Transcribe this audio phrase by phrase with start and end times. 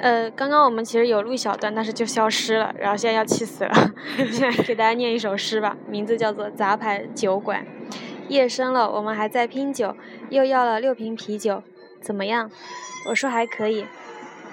[0.00, 3.72] 呃，刚刚我们其实有录一小段，但是就消失了，然后现在要气死了。
[4.30, 7.64] 现在给大家念一首诗吧，名字叫做《杂牌酒馆》。
[8.28, 9.96] 夜深了，我们还在拼酒，
[10.30, 11.62] 又要了六瓶啤酒，
[12.00, 12.50] 怎么样？
[13.10, 13.86] 我说还可以。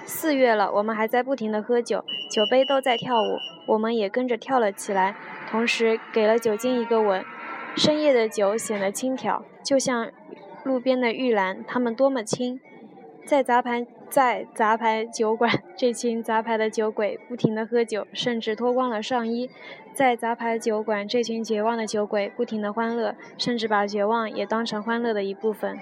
[0.04, 5.14] 四月了，我们还在不停的喝酒，酒杯都在跳舞，我们也跟着跳了起来，
[5.50, 7.24] 同时给了酒精一个吻。
[7.76, 10.10] 深夜的酒显得轻佻，就像
[10.64, 12.60] 路边的玉兰，它们多么轻。
[13.24, 19.48] 在杂牌在杂牌酒馆，这群杂牌的酒鬼不停地喝酒，甚至脱光了上衣。
[19.94, 25.78] 在杂牌酒馆，这群绝望的酒鬼不停地欢乐，甚至把绝望也当成欢乐的一部分。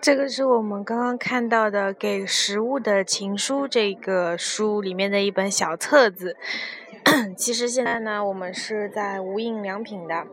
[0.00, 6.36] 这个是我们刚刚看到的《给食物的情书》这个书里面的一本小册子。
[7.36, 10.26] 其实现在呢，我们是在无印良品的。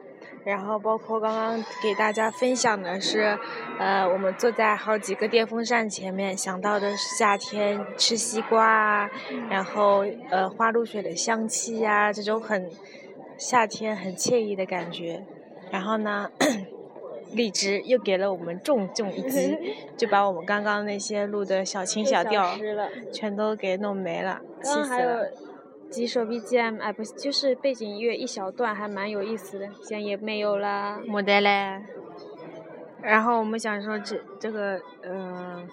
[0.44, 3.38] 然后包括刚刚给大家分享的是，
[3.80, 9.10] 呃，我们坐在好几个电风扇前面，想到的是夏天吃西瓜啊，
[9.50, 12.70] 然后呃花露水的香气呀，这种很
[13.38, 15.26] 夏天很惬意的感觉。
[15.70, 16.32] 然后呢，
[17.34, 19.58] 荔枝又给了我们重重一击，
[19.98, 22.58] 就把我们刚刚那些录的小情小调
[23.12, 25.30] 全都给弄没了，气死了。
[25.90, 29.68] 几首 BGM，哎，不是，就是背景音乐一小段，还蛮有意思的。
[29.82, 31.82] 现在也没有了，没得嘞。
[33.02, 35.68] 然后我们想说，这这个，嗯，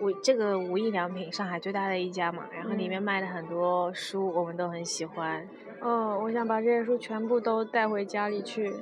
[0.00, 5.46] 无这个无印良品，上海最大的一家嘛，然后里面卖的很多书，我们都很喜欢。
[5.80, 8.72] 哦，我想把这些书全部都带回家里去，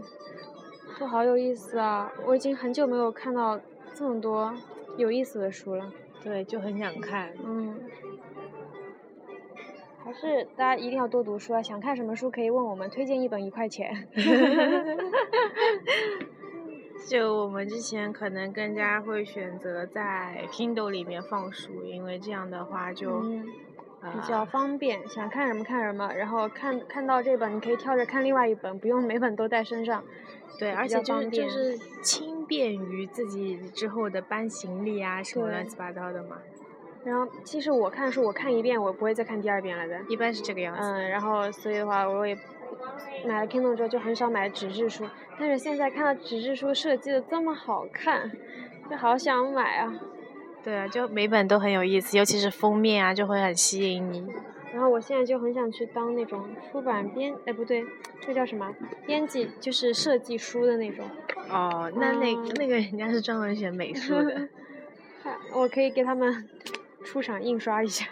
[0.99, 2.13] 都好有意思啊！
[2.27, 3.59] 我已经很久没有看到
[3.95, 4.55] 这么多
[4.97, 5.91] 有意思的书了。
[6.23, 7.33] 对，就很想看。
[7.45, 7.75] 嗯。
[10.05, 11.63] 还是大家一定要多读书啊！
[11.63, 14.09] 想看什么书可以问我们，推荐一本一块钱。
[17.09, 30.05] 就我们之前可能更加会选择在 Kindle 里面放书，因为这样的话就比较方便，想看什么看什么，然后看看到这本你可以跳着看另外一本，不用每本都带身上。
[30.59, 36.39] 对，而且就是就是轻便于自己之后的搬行李啊，什么乱七八糟的嘛。
[37.05, 40.01] 然后，其实我看书，我看一遍，我不会再看第二遍了的。
[40.09, 40.83] 一般是这个样子。
[40.83, 42.37] 嗯，然后所以的话，我也
[43.27, 45.05] 买了 Kindle 之后就很少买纸质书。
[45.39, 48.31] 但是现在看到纸质书设计的这么好看，
[48.89, 49.93] 就好想买啊。
[50.63, 54.25] 对啊，就每本都很有意思，尤其是封面啊，就会很吸引你。
[54.73, 57.85] 然后我现在就很想去当那种出版编，哎不对，
[58.21, 58.73] 这叫什么？
[59.05, 61.05] 编辑，就是设计书的那种。
[61.51, 64.49] 哦，那那那个人家是专门学美术的。
[65.53, 66.49] 我可以给他们。
[67.13, 68.07] 出厂印刷一下，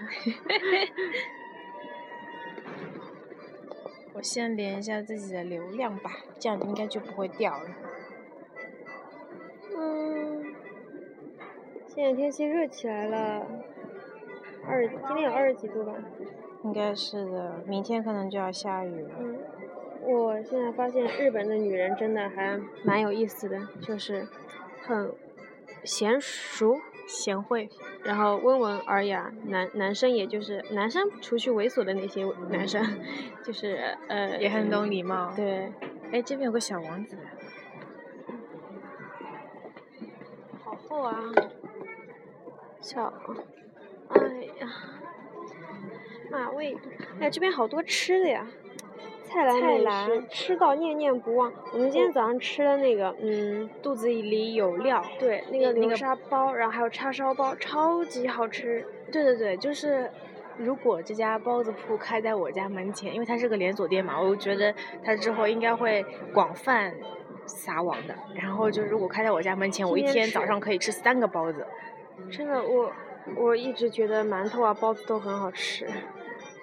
[4.13, 7.71] 我先连一下自己的流量吧，这样应该就不会掉了。
[9.75, 10.55] 嗯，
[11.87, 13.47] 现在天气热起来了，
[14.67, 15.95] 二今天有二十几度吧？
[16.65, 19.11] 应该是的，明天可能就要下雨了。
[19.19, 19.39] 嗯，
[20.03, 24.29] 我现在发现日本的女人真的还蛮有意思的，就是
[24.83, 25.11] 很
[25.87, 26.79] 娴熟。
[27.07, 27.69] 贤惠，
[28.03, 32.83] 然后温文尔雅，男男生也就是男生，除去猥琐的那些男生，
[33.45, 35.33] 就是呃也很懂礼貌。
[35.37, 35.71] 对，
[36.11, 37.17] 哎，这边有个小王子，
[40.65, 41.15] 好厚啊，
[42.81, 43.13] 小，
[44.09, 44.19] 哎
[44.61, 44.69] 呀，
[46.31, 46.77] 马味，
[47.21, 48.47] 哎，这边好多吃的呀。
[49.31, 49.45] 菜
[49.79, 51.53] 篮美食，吃到念念不忘。
[51.73, 55.03] 我们今天早上吃的那个，嗯，肚子里有料。
[55.19, 58.85] 对，那个流沙包，然后还有叉烧包，超级好吃。
[59.13, 60.11] 对对对，就是
[60.59, 64.75] 如果这家包子铺开在我家门前，因为它是个连锁店嘛，我觉得
[65.05, 66.05] 它之后应该会
[66.35, 66.93] 广泛
[67.47, 68.15] 撒网的。
[68.35, 71.67] 然后就如果开在我家门前，我一天早上可以吃三个包子。
[72.31, 72.93] 真的，我
[73.37, 75.89] 我一直觉得馒头啊包子都很好吃，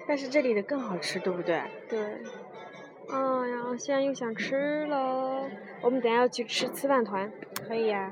[0.08, 1.62] 但是这里的更好吃，对不对？
[1.90, 2.00] 对。
[3.10, 5.50] 哎呀，现在又想吃了。
[5.82, 7.32] 我们等下要去吃吃饭团，
[7.68, 8.12] 可以呀，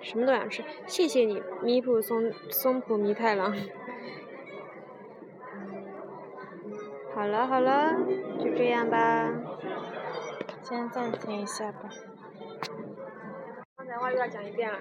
[0.00, 0.62] 什么都想吃。
[0.86, 3.54] 谢谢你，米普松松浦弥太郎。
[7.14, 7.96] 好了好了，
[8.38, 9.32] 就这样吧。
[10.62, 11.88] 先暂停一下吧。
[13.76, 14.80] 刚才话又要讲一遍了，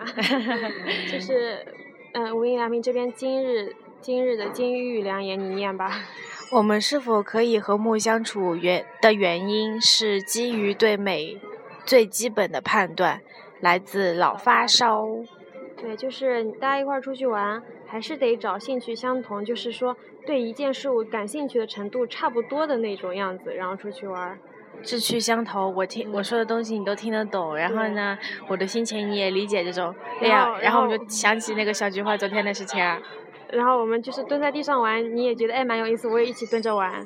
[1.09, 1.65] 就是，
[2.13, 5.89] 嗯，无印良品这边今日今日的金玉良言，你念吧。
[6.49, 8.55] 我们是否可以和睦相处？
[8.55, 11.37] 原的原因是基于对美
[11.85, 13.21] 最基本的判断，
[13.59, 15.05] 来自老发烧。
[15.75, 24.39] 对，就是大家一块儿出去玩，还是得找兴趣相同，就是说对一件事物感兴趣的程度差不多的那种样子，然后出去玩。
[24.83, 28.17] 志趣相投，我听我说的东西你都听得懂，然后呢，
[28.47, 29.93] 我的心情你也理解这种。
[30.21, 32.97] 哎呀，然后我就想起那个小菊花昨天的事情啊。
[33.53, 37.05] 然后我们就是蹲在地上玩，你也觉得哎蛮有意思，我也一起蹲着玩，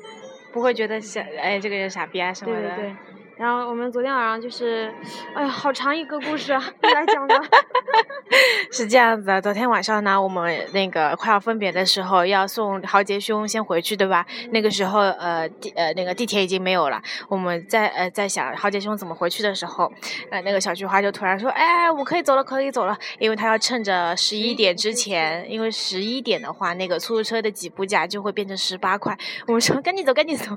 [0.52, 2.76] 不会觉得傻哎这个人傻逼啊什么的。
[2.76, 2.96] 对对对。
[3.36, 4.92] 然后我们昨天晚上就是，
[5.34, 7.34] 哎呀，好长一个故事啊，来讲的。
[8.70, 14.24] 是这样子的，昨天晚上呢，我们那个快要分别的时候，要送豪杰兄先回去，对吧？
[14.50, 17.02] 那个时候，呃，地呃那个地铁已经没有了。
[17.28, 19.92] 我们在呃在想豪杰兄怎么回去的时候，
[20.30, 29.16] 呃那个小菊花就突然说，哎，我可以走了，可以走了，因为他要趁着十一点之前，因为十一点的话，那个出租车的起步价就会变成十八块。
[29.46, 30.56] 我们说赶紧走，赶紧走。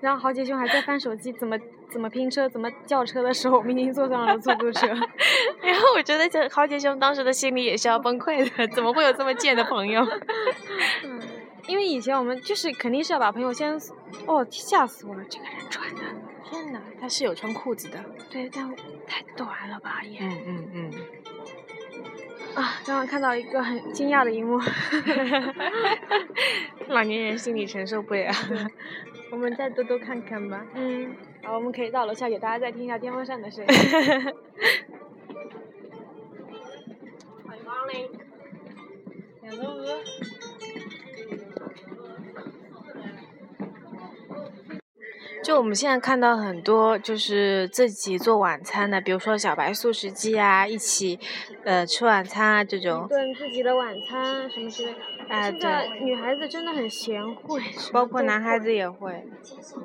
[0.00, 1.58] 然后豪杰兄还在翻手机，怎么
[1.92, 4.86] 怎么拼车，怎么叫车的时候，我们已经坐上了出租车。
[5.62, 7.30] 然后我觉得这豪杰兄当时的。
[7.40, 10.06] 心里也是要崩溃的，怎么会有这么贱的朋友？
[11.04, 11.18] 嗯，
[11.66, 13.72] 因为以前我们就是肯定是要把朋友先，
[14.26, 16.02] 哦，吓死我了，这个人穿的，
[16.44, 17.98] 天哪，他是有穿裤子的，
[18.28, 18.70] 对，但
[19.06, 20.18] 太短了吧也。
[20.20, 20.90] 嗯嗯嗯。
[22.56, 24.60] 啊，刚刚看到一个很惊讶的一幕，
[26.88, 28.30] 老年人心理承受不了，
[29.30, 30.62] 我们再多多看看吧。
[30.74, 33.70] 嗯，好，我们可以到楼下给大家再听一下电风扇的声音。
[45.42, 51.18] 就我们现在看到很多就是自己做晚餐的，比如说小白素食记啊，一起
[51.64, 53.08] 呃吃晚餐啊这种。
[53.08, 54.94] 炖自己的晚餐什么之类。
[55.30, 56.00] 哎，对。
[56.02, 57.62] 女孩子真的很贤惠。
[57.92, 59.24] 包括男孩子也会。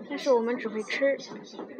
[0.09, 1.15] 但是我们只会吃。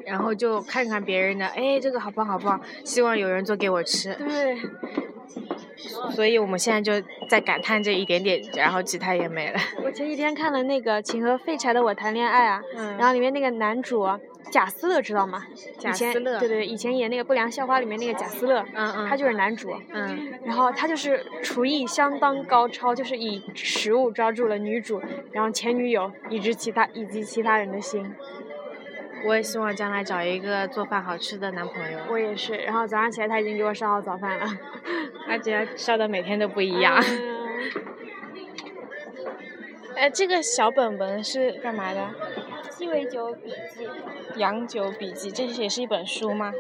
[0.06, 4.14] 然后就看看别人的，哎，这个好棒好棒，希望有人做给我吃。
[4.16, 4.58] 对。
[6.12, 9.60] 所以我们现在就在感叹这一点点，然后其他也没了。
[9.84, 12.62] 我前几天看了那个《请和废柴的我谈恋爱》啊，
[12.98, 14.02] 然后里面那个男主
[14.52, 15.46] 贾斯乐知道吗？
[15.78, 16.40] 贾斯乐。
[16.40, 19.74] 对对，以前演那个《不良校花》里面那个贾斯乐，嗯嗯，他就是男主。
[19.92, 20.34] 嗯。
[20.46, 25.02] 然后他就是厨艺相当高超，就是以食物抓住了女主，
[25.32, 28.14] 然后前女友以及其他以及其他人的心。
[29.28, 32.00] 我也希望将来找一个做饭好吃的男朋友。
[32.12, 34.46] 我也是，然后早上起来他已经给我烧好早饭了，
[35.28, 36.96] 而且烧的每天都不一样。
[39.98, 42.08] 哎，这个小本本是干嘛的？
[42.76, 43.88] 鸡尾酒笔记。
[44.36, 46.54] 洋酒笔记，这也是一本书吗？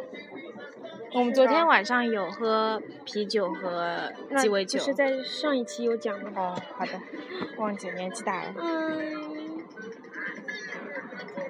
[1.14, 4.80] 我们昨天晚上有喝啤酒和鸡尾酒。
[4.80, 6.32] 是在上一期有讲吗。
[6.36, 6.92] 哦，好的，
[7.58, 8.54] 忘记年纪大了。
[8.58, 9.60] 嗯。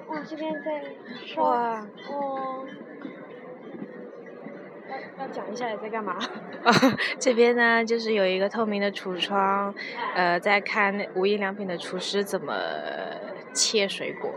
[0.08, 0.82] 哇，这边在
[1.26, 2.66] 烧哦。
[4.88, 6.16] 要要讲一下你在干嘛？
[7.18, 9.74] 这边呢，就是有一个透明的橱窗，
[10.14, 12.54] 呃，在看无印良品的厨师怎么
[13.52, 14.32] 切水果。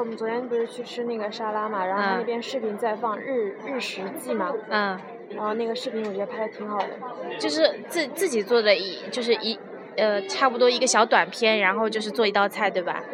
[0.00, 4.50] 我们昨天不是去吃那个沙拉嘛，然后那边视频在放日日食记嘛。
[4.70, 4.98] 嗯。
[5.36, 6.86] 然后那个视频我觉得拍的挺好的。
[7.38, 9.58] 就是自自己做的一，就是一
[9.96, 13.04] 呃，差不多一个小短片，然后就是做一道菜，对吧？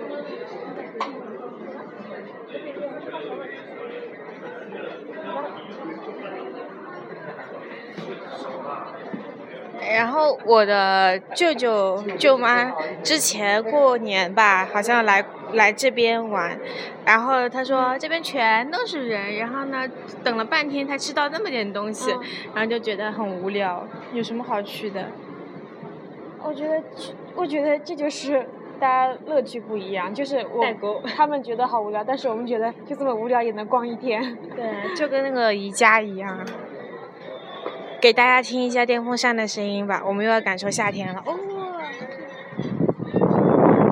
[9.95, 12.73] 然后我的舅舅舅妈
[13.03, 16.59] 之前过年吧，好像来来这边玩，
[17.05, 19.89] 然后他说这边全都是人，然后呢
[20.25, 22.11] 等了半天才吃到那么点东西，
[22.55, 23.87] 然后就觉得很无聊。
[24.13, 25.07] 有什么好去的？
[26.43, 26.83] 我觉得，
[27.35, 28.47] 我觉得这就是
[28.79, 34.37] 大家乐趣不一样，就是我他们觉得好无聊，但是我们觉得就这么无聊也能逛一天。
[34.55, 36.47] 对，就跟那个宜家一样。
[38.07, 41.21] 给大家听一下电风扇的声音吧，我们又要感受夏天了。
[41.27, 41.35] 哦，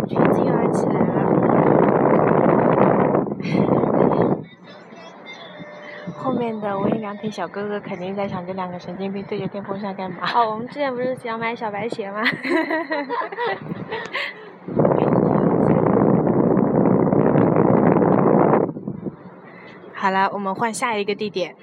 [0.07, 1.07] 群又要起来了。
[6.17, 10.19] 后面的无印良品小哥哥肯定在想，这两个神经病对着电风扇干嘛？
[10.33, 12.23] 哦，我们之前不是想买小白鞋吗？
[19.93, 21.57] 好了，我们换下一个地点。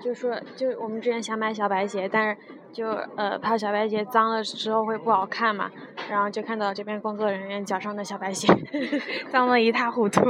[0.00, 2.36] 就说，就我们之前想买小白鞋，但是
[2.72, 5.70] 就呃怕小白鞋脏了之后会不好看嘛，
[6.10, 8.46] 然后就看到这边工作人员脚上的小白鞋，
[9.30, 10.20] 脏得一塌糊涂。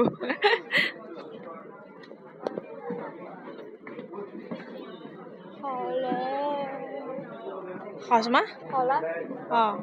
[5.60, 6.08] 好了。
[8.06, 8.38] 好什么？
[8.70, 9.00] 好了。
[9.48, 9.78] 哦。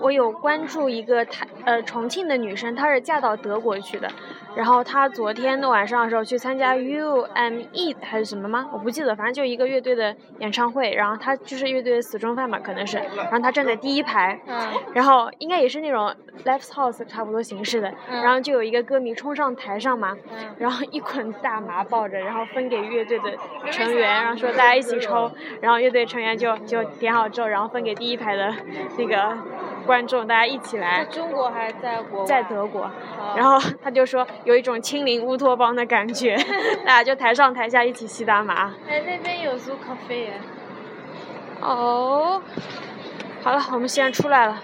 [0.00, 4.10] 我有关注一个台呃重庆的女生，她是嫁到德国去的，
[4.56, 8.68] 然后她昨天的晚上的时候去参加 U M E 还是什么吗？
[8.72, 14.68] 我不记得，反正就一个乐队的演唱会，然后她就是乐队的死忠饭嘛，可能是，然后她站在第一排，嗯。
[14.92, 16.12] 然后应该也是那种
[16.44, 18.20] live house 差不多形式的，嗯。
[18.22, 20.54] 然后就有一个歌迷冲上台上嘛，嗯。
[20.58, 23.36] 然后一捆大麻抱着，然后分给乐队的
[23.70, 25.30] 成员，然后说大家一起抽，
[25.60, 28.52] 然后乐队成员就就点好之后，然后分给第一排的
[28.96, 29.27] 那个
[29.86, 31.04] 观众，大家一起在来。
[31.06, 32.24] 中国还是在国？
[32.24, 36.36] 在德国，哦然后他就说有一种亲临乌托邦的感觉，
[36.84, 38.74] 大家就台上台下一起吸大麻。
[38.88, 40.40] 哎，那边有 Zoo Cafe 耶。
[41.60, 42.40] 哦，
[43.42, 44.60] 好了，我们现在出来了，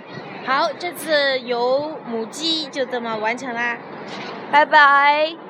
[0.47, 3.78] 好，这次游母鸡就这么完成啦。
[4.52, 5.44] 拜拜。